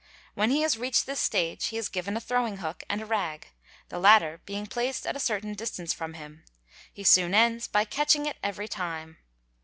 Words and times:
When 0.33 0.49
he 0.49 0.61
has 0.63 0.79
reached 0.79 1.05
this 1.05 1.19
stage 1.19 1.67
he 1.67 1.77
is 1.77 1.87
given 1.87 2.17
a 2.17 2.19
throwing 2.19 2.57
hook 2.57 2.83
and 2.89 3.01
arag, 3.03 3.43
the 3.89 3.99
latter 3.99 4.41
being 4.47 4.65
placed 4.65 5.05
at 5.05 5.15
a 5.15 5.19
certain 5.19 5.53
distance 5.53 5.93
from 5.93 6.15
him. 6.15 6.43
He 6.91 7.03
soon 7.03 7.35
ends 7.35 7.67
by 7.67 7.85
catching 7.85 8.25
it 8.25 8.37
everytime. 8.41 9.17